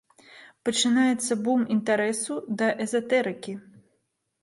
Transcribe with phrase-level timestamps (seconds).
[0.67, 3.53] Пачынаецца бум інтарэсу да эзатэрыкі.